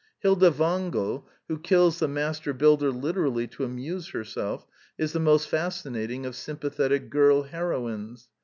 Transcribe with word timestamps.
Hilda 0.21 0.49
Wangel, 0.49 1.29
who 1.47 1.59
kills 1.59 1.99
the 1.99 2.07
Master 2.07 2.53
Builder 2.53 2.89
literally 2.89 3.45
to 3.49 3.63
amuse 3.63 4.09
herself, 4.09 4.65
is 4.97 5.13
the 5.13 5.19
most 5.19 5.47
fascinating 5.47 6.25
of 6.25 6.35
sympathetic 6.35 7.11
girl 7.11 7.43
heroines. 7.43 8.27